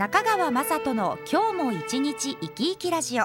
[0.00, 3.24] 中川雅人の今日も一日生き生きラジオ。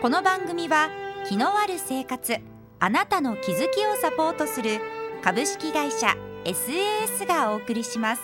[0.00, 0.88] この番組は
[1.28, 2.36] 気のある生活
[2.78, 4.78] あなたの気づきをサポートする
[5.20, 6.14] 株式会社
[6.44, 8.22] SAS がお送りします。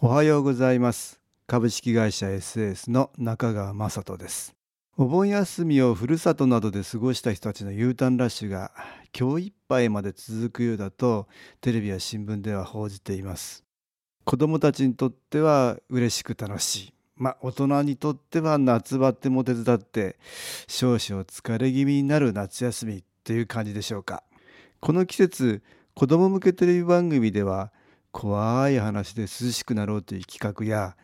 [0.00, 1.20] おはようございます。
[1.46, 4.52] 株式会社 SAS の中川雅人です。
[4.96, 8.72] お盆休みをふるさとなどで過ごした人たちの U ターンラッシュが
[9.16, 11.28] 今日いっぱいまで続くようだと
[11.60, 13.65] テレビや新聞では報じています。
[14.26, 16.94] 子どもたちにとっては嬉しく楽しい。
[17.14, 20.16] まあ大人にとっては夏バテも手伝って
[20.66, 24.24] 少々疲れ気味になる夏休みという感じでしょうか。
[24.80, 25.62] この季節
[25.94, 27.70] 子ども向けテレビ番組では
[28.10, 30.96] 怖い話で涼しくなろうという企画や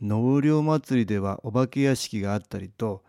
[0.00, 3.04] 納涼祭りではお化け屋敷があったりと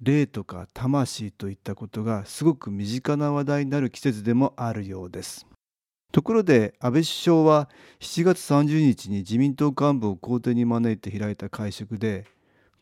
[0.00, 5.44] 霊とか魂といったことがすごく身近な話題になる季節でもあるようです。
[6.10, 7.68] ところで安倍首相は
[8.00, 12.26] 7月30日に自民党幹部を公邸に招いて開いた会食で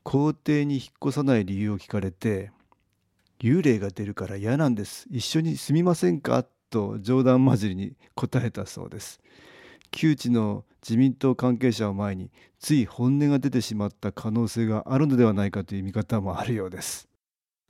[0.05, 2.53] 公邸に引っ越さない理由を聞かれて
[3.41, 5.07] 幽霊が出るから嫌なんです。
[5.11, 6.47] 一緒に住みませんか？
[6.69, 9.21] と冗談交じりに答えたそうです。
[9.91, 17.09] 窮地の自民党関係者を前につい本音が出てしまった可能性があるのではないかという見方もあるようです。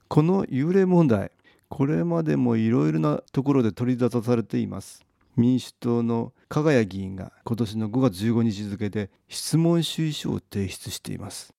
[0.09, 1.31] この幽霊問題
[1.69, 5.06] これまでもいろいろなところで取り沙汰されています。
[5.37, 11.53] 民主党の加賀谷議員が今年の5月15日付で質問主意書を提出しています。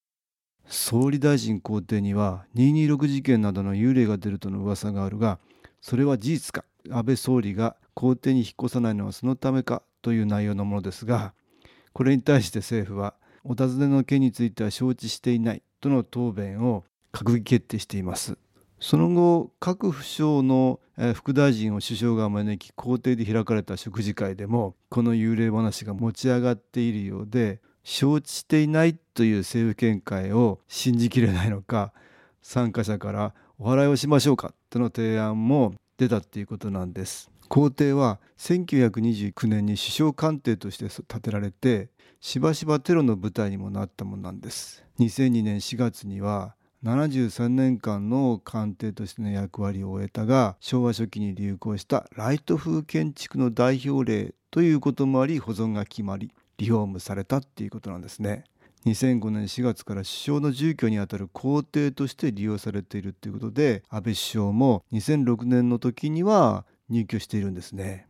[0.68, 5.40] 総理大臣公邸には226事件などの幽霊が出るとの噂があるが
[5.80, 6.66] それは事実か。
[6.90, 11.34] 安倍総理が公邸に引っ越さないのはそのためかという内容のものですが
[11.92, 18.38] これに対して政府はお尋ねの件については承知していないとの答弁を閣議決定しています。
[18.80, 20.80] その後各府省の
[21.16, 31.94] 副大臣を首相が招き公邸で開かれた食事会でもこの幽霊話が持ち上がっているようで承知していないという政府見解を信じきれないのか
[32.42, 37.32] 参加者からお祓いをしましょうかとの提案も出たっていうことなんです。
[37.50, 41.90] 皇帝は1929年に首相官邸として建てられて
[42.20, 44.84] しばしばテロの舞台にもなったものなんです。
[45.00, 58.44] 2002年4月には73年間の官邸としての役割を終えたが昭和初期に流行したライト風建築の代表例ということもあり保存が決まりリフォームされたっていうことなんですね。
[58.86, 68.08] 2005年4月から首相の住居にあたる公邸として利用されているということで安倍首相も2006年の時には入居しているんですね。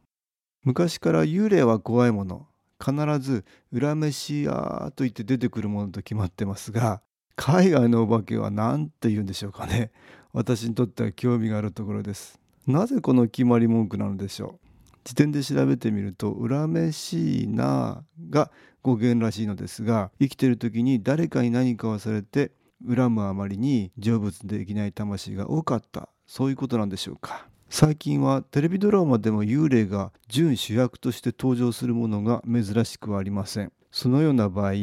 [0.64, 2.48] 昔から幽霊は怖いもの
[2.80, 7.02] 必ず裏飯屋と言って出てくるものと決まってますが
[7.38, 9.92] 海外のお化けは何て言うんでしょうかね。
[10.34, 12.40] 私にとっては興味があるところです。
[12.66, 14.68] なぜこの決まり文句なのでしょう。
[15.04, 22.52] 辞典で調べてみると恨めしいなが語源らしいのですが生きてる時に誰かに何かをされて
[22.86, 26.10] 恨むあまりに成仏できない魂が多かった。
[26.26, 27.48] そういうことなんでしょうか。
[27.70, 33.72] 最近はテレビドラマでも幽霊が準主役として登場するものが珍しくはありません。
[33.92, 34.74] そのような場合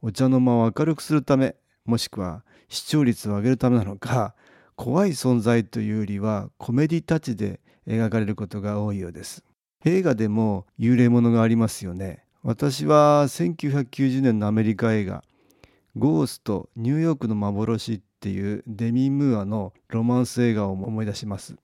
[0.00, 4.34] お茶の間を明るくするためもしくは視聴率を上げるためなのか
[4.76, 9.44] 怖い存在というよりはコメディタッチで描かれることが多いようです。
[9.84, 12.24] 映画でも幽霊ものがありますよね。
[12.42, 15.22] 私は1990年のアメリカ映画
[15.96, 21.56] 「ゴーストニューヨークの幻」っていうデミ・ムーアのロマンス映画を思い出します。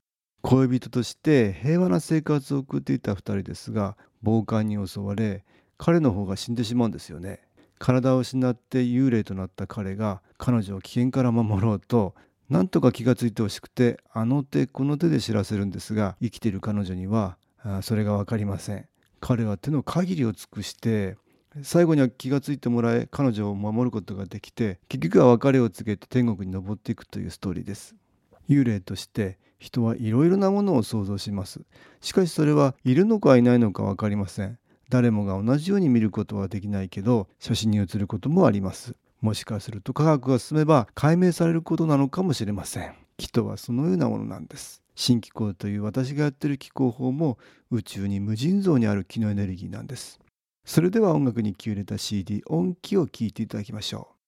[0.43, 5.43] 恋人として平和な生活を送っていた2人ですが暴漢に襲われ
[5.77, 7.41] 彼の方が死んでしまうんですよね。
[7.81, 12.13] 体を失って幽霊となった彼が彼女を危険から守ろうと
[12.47, 17.37] 何とか気がついてほしくてあの手この手で知らせるんですが生きている彼女には
[17.81, 18.87] それが分かりません。
[19.19, 21.17] 彼は手の限りを尽くして
[21.63, 27.95] 最後には気がついてもらえ彼女を守ることができて結局は別れを告げて天国に登っていくというストーリーです。
[28.47, 31.61] 幽霊として人はいろいろなものを想像します。
[31.99, 34.59] しかしそれはいるのかいないのか分かりません。
[34.91, 38.93] 誰もが同じように見ることはできないけど写真に写ることもあります。
[39.21, 42.93] もしかすると科学が進めば解明されることなのかもしれません。
[43.15, 44.81] 気とはそのようなものなんです。
[44.93, 47.37] 新機構という私がやってる気候法も
[47.69, 50.19] 宇宙に無尽蔵にある気のエネルギーなんです。
[50.65, 54.20] それでは音楽に気を入れた CD 音気を聴いていただきましょう。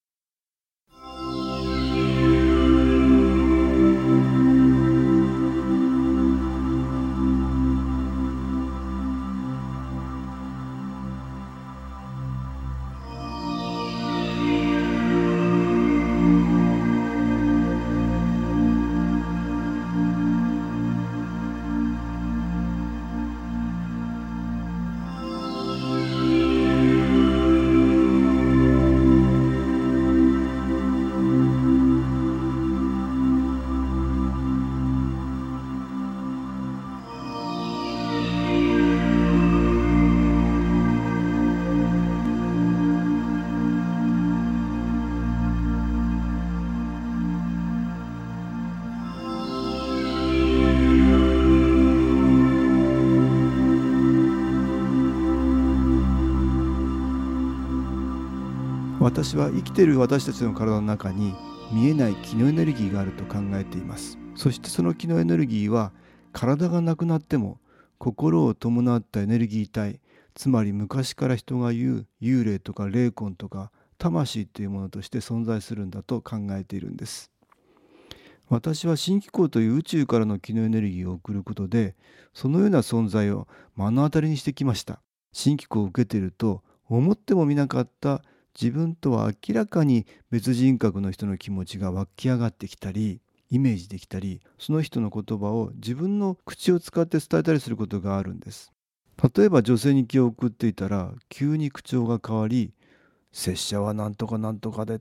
[59.04, 61.34] 私は生きている私たちの体の中に
[61.70, 64.16] 見えない気のエネルギーがあると考えています。
[64.34, 65.92] そしてその気のエネルギーは
[66.32, 67.60] 体がなくなっても
[67.98, 70.00] 心を伴ったエネルギー体
[70.32, 77.30] つまり昔から人が言う幽霊とか霊魂とか魂というものとして存在するんだと考えているんです。
[78.48, 81.94] 私は新機構という宇宙からの気のエネルギーを送ることで
[82.32, 85.02] そのような存在を目の当たりにしてきました。
[85.34, 88.22] 新機構を受けていると思ってもみなかった
[88.60, 93.20] 自分とは明らかに別人格の人の気持ちが湧き上がってきたり
[93.50, 98.72] イメージできたりその人の言葉を自分の口を使って伝えたりすることがあるんです。
[99.36, 102.72] 例えば女性に気を送っていたら急に口調が変わり
[103.32, 105.00] 「拙者は何とか何とかで」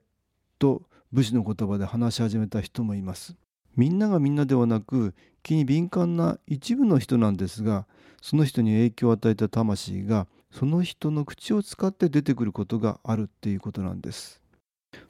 [0.60, 3.36] と武士の言葉で話し始めた人もいます。
[3.76, 7.88] みんながみんなではなく気に敏感な一部の人なんですが
[8.22, 14.40] その人に影響を与えた魂がその人の口を使って出てくることがあるっていうことなんです。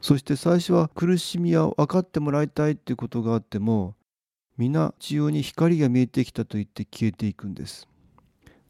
[0.02, 3.96] そして最初は苦しみや分かってもらいたいっていうことがあっても
[4.58, 7.90] 皆中央に光が見えてきたと言って消えていくんです。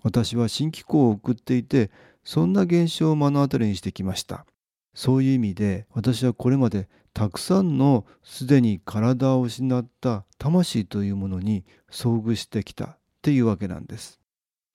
[0.01, 1.91] 私は新機構を送っていて
[2.23, 4.47] そんな現象を目の当たりにしてきました。
[4.95, 14.22] そういう意味で私はこれまでたくさんのすでに体を失った魂というものに遭遇してきたっていうわけなんです。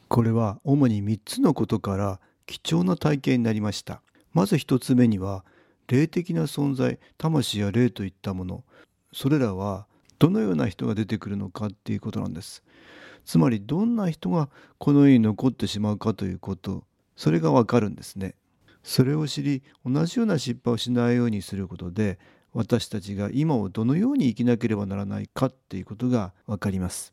[0.08, 4.02] これは主に3つのことから貴重な体験になりました。
[4.32, 5.44] まず1つ目には
[5.86, 8.64] 霊的な存在魂や霊といったもの。
[9.12, 9.86] それらは
[10.18, 12.62] どのような人が出てくるのかっていうことなんです。
[13.24, 16.84] つまりどんな人がこの世に残ってしまうかということ。
[17.16, 18.34] それがわかるんですね。
[18.82, 22.18] それを知り同じような失敗をしないようにすることで
[22.54, 27.12] 私たちが今をどのように生きなければならないかっていうことがわかります。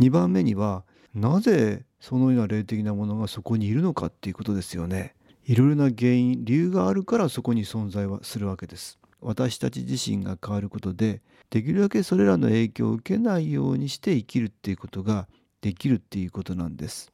[0.00, 0.84] 2番目には
[1.14, 5.14] なぜそのような霊的なものがそこにいるのかっていうことですよね。
[5.44, 8.98] いろいろな原因理由があるからそこに存在はするわけです。
[9.20, 15.26] 私たち自身が変わることでできるだけそれらの影響を受けないようにして生きるっていうことが
[15.60, 17.10] できるっていうことなんです。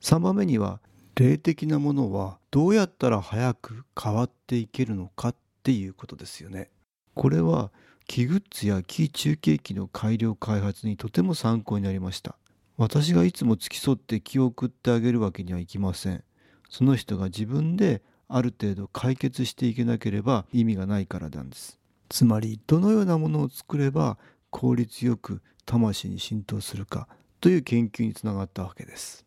[0.00, 0.80] 3番目には
[1.14, 6.70] 霊的なものはどうやったら早く変わっていけるのかっていうことですよね。
[7.14, 7.70] これは
[8.06, 12.36] 気グッズや気中継機の改良開発にとても参考になりました。
[12.76, 16.24] 私がいつも付き添って気を送ってあげるわけにはいきません。
[16.68, 21.78] その人が自分である程度解決していけなければ意味がないからなんです。
[22.08, 24.18] つまりどのようなものを作れば
[24.50, 27.06] 効率よく魂に浸透するか
[27.40, 29.24] という研究につながったわけです。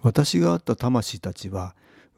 [0.00, 1.74] 私が会った魂たちは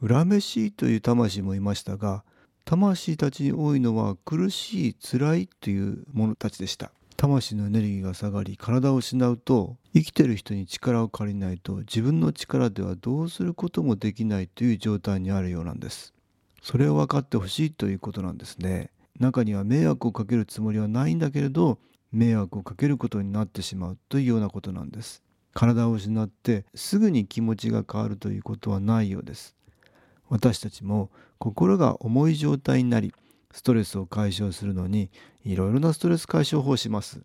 [0.06, 2.22] 恨めしいという魂もいましたが
[2.64, 6.92] 魂たちに多いのは苦しい辛いという者たちでした。
[7.18, 16.14] 魂のエネルギーが下がり体を失うと生きてる人に力を借りないと自分の力ではどうすることもできないという状態にあるようなんです。
[16.62, 18.92] それを分かってほしいということなんですね。
[19.18, 21.80] 中には迷惑をかけるつもりはないんだけれど
[22.12, 25.24] 迷惑をかけることになってしまうというようなことなんです。
[25.54, 29.56] 体を失ってすぐに気持ちが変わるということはないようです。
[30.28, 33.12] 私たちも心が重い状態になり
[33.52, 35.10] ストレスを解消するのに
[35.44, 37.22] いろいろなストレス解消法をします。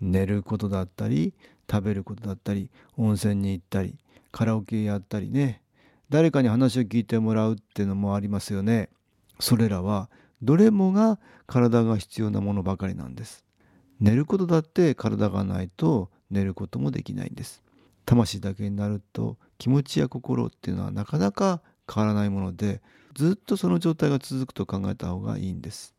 [0.00, 1.34] 寝ることだったり
[1.70, 3.96] 食べることだったり温泉に行ったり
[4.32, 5.62] カラオケやったりね。
[6.10, 8.90] 誰かに話を聞いてもらうっていうのもありますよね。
[9.40, 10.10] それらは
[10.42, 13.44] どれもが体が必要なものばかりなんです。
[14.00, 17.62] 寝ることだって体がないと寝ることもできないんです。
[18.04, 21.62] 魂だけになると気持ちや心っていうのはなかなか
[21.92, 22.82] 変わらないもので
[23.14, 25.94] ずっとその状態が続くと考えた方がいいんです。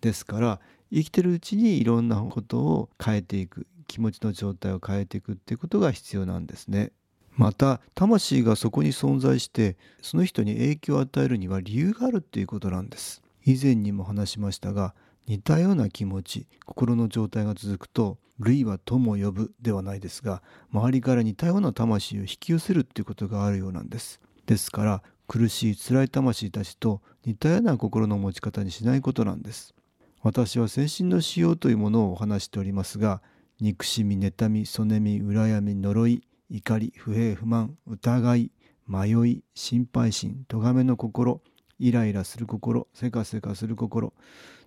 [0.00, 0.60] ですから
[0.92, 6.92] 生きてるうちにいろんなことを変えていく気持ちの状態を変えていくっていうことが必要なんですね。
[7.34, 13.22] また魂がそこに存在してその人に影響を与えるには理由があるっていうことなんです。
[13.44, 14.94] 以前にも話しましたが
[15.26, 20.42] 似たような気持ち心の状態が続くと類は友を呼ぶではないですが
[20.72, 24.20] 周りから似たような魂を引き寄せるっていうことがあるようなんです。
[24.46, 29.74] ですから苦しい辛い魂たちと似たような心の持ち方にしないことなんです。
[30.20, 33.22] 私は精神の仕様というものをお話しておりますが
[33.58, 38.50] 憎しみ妬みそねみ羨み呪い怒り不平不満疑い
[38.86, 41.40] 迷い心配心咎めの心
[41.78, 44.12] イライラする心せかせかする心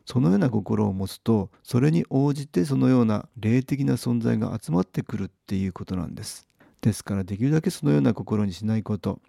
[0.07, 6.47] そのような心を持つとそれに応じてそのような霊的な存在が集まってくるっていうことなんです。
[6.81, 9.19] ですからできるだけそのような心にしないこと。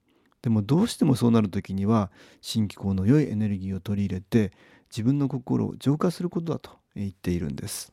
[0.47, 2.09] でもどうしてもそうなる時には
[2.41, 4.53] 新機構の良いエネルギーを取り入れて
[4.93, 7.93] 自分の心を浄化することだと言っているんです。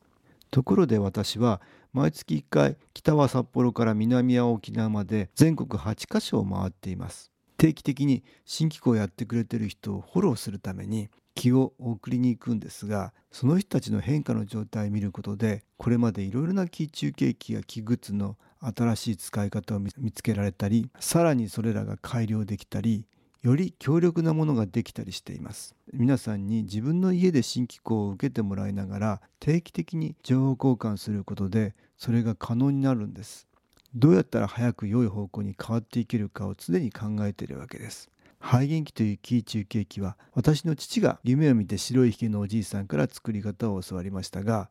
[0.52, 1.62] ところで私は
[1.94, 7.32] 毎月1回北は札幌から南は沖縄まで全国8カ所を回っています。
[7.58, 23.06] 定期的に新機構をやってくれてる人をフォローするために気を送りに行くんですがその人たちの変化の状態を見ることでこれまでいろいろな気中継機や気グッズの新しい使い方を見つけられたりさらにそれらが改良できたり
[23.44, 25.76] より強力なものができたりしています。
[25.92, 33.48] 皆さんに自分の家で新機構を受けてもらいながら定期的に情報交換することでそれが可能になるんです。
[33.94, 38.10] どうやったら早く良い方向に変わっていけるかを常に考えているわけです。
[38.40, 44.70] 肺元気というキー中継機は私の父が夢を見て白いひげのおじいさんから作り方を教わりましたが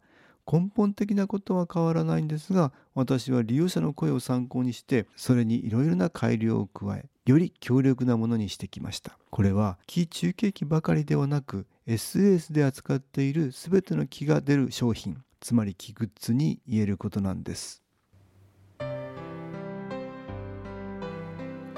[0.50, 9.16] 根本的なことは変わらないんですが私は利用者の声を参考にしてそれにいろいろな改良を加えより強力なものにしてきました。
[9.30, 17.82] これは木中継機ばかりではなく SAS で扱っている全ての木が出る商品つまり木グッズに言えることなんです。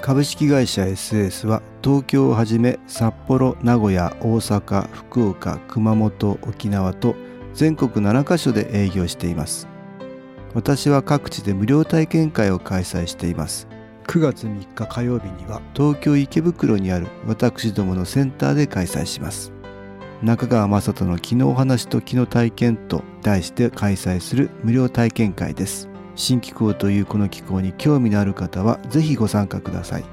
[0.05, 7.15] 株式会社 SS は東京をはじめ札幌名古屋大阪福岡熊本沖縄と
[7.55, 9.67] 全国7カ所で営業しています。
[10.53, 13.67] 私は各地で無料体験会を開催しています。
[14.07, 19.53] 9月3日火曜日には東京池袋にある私どものセンターで開催します。
[20.21, 25.89] 中川雅人の「昨日話と昨日体験」と題して開催する無料体験会です。
[26.15, 30.03] 新気候というこの気候に興味のある方はぜひご参加ください。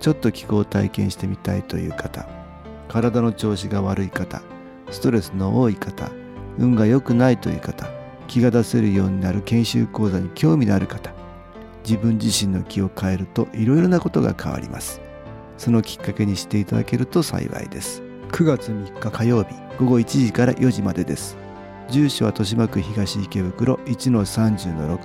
[0.00, 2.26] ちょっと気候を体験してみたいという方
[2.88, 4.42] 体の調子が悪い方
[4.90, 6.10] ストレスの多い方
[6.58, 7.88] 運が良くないという方
[8.26, 11.12] 気が出せるようになる研修講座に興味のある方
[11.84, 15.00] 自分自身の気を変えるといろいろなことが変わります。
[15.58, 18.02] そのきっかけにしていただけると幸いです。
[18.30, 21.36] 9月3日火曜日午後1時から4時までです。
[21.90, 24.98] 住所は豊島区東池袋1-30-6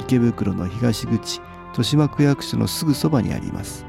[0.00, 3.84] 池袋の東口豊島区役所のすぐそばにあります。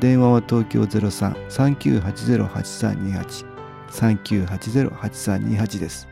[0.00, 3.46] 電話は東京03-3980-8328
[3.92, 6.11] 3980-8328です。